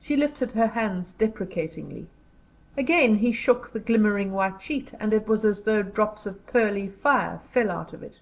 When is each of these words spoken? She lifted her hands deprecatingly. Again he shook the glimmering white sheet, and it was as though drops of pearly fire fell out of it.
She 0.00 0.16
lifted 0.16 0.52
her 0.52 0.68
hands 0.68 1.12
deprecatingly. 1.12 2.06
Again 2.78 3.16
he 3.16 3.30
shook 3.30 3.68
the 3.68 3.78
glimmering 3.78 4.32
white 4.32 4.62
sheet, 4.62 4.94
and 4.98 5.12
it 5.12 5.28
was 5.28 5.44
as 5.44 5.64
though 5.64 5.82
drops 5.82 6.24
of 6.24 6.46
pearly 6.46 6.88
fire 6.88 7.40
fell 7.44 7.70
out 7.70 7.92
of 7.92 8.02
it. 8.02 8.20